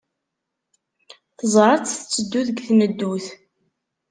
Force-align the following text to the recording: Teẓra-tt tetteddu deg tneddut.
Teẓra-tt 1.37 1.89
tetteddu 1.97 2.41
deg 2.47 2.57
tneddut. 2.67 3.25